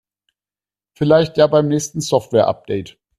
Vielleicht 0.95 1.37
ja 1.37 1.45
beim 1.45 1.67
nächsten 1.67 2.01
Softwareupdate. 2.01 2.97